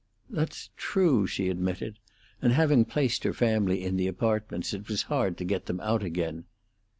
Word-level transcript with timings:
"That's 0.31 0.71
true," 0.77 1.27
she 1.27 1.47
admitted, 1.47 1.99
and, 2.41 2.53
having 2.53 2.85
placed 2.85 3.23
her 3.23 3.33
family 3.35 3.83
in 3.83 3.97
the 3.97 4.07
apartments, 4.07 4.73
it 4.73 4.87
was 4.87 5.03
hard 5.03 5.37
to 5.37 5.45
get 5.45 5.67
them 5.67 5.79
out 5.79 6.01
again. 6.01 6.45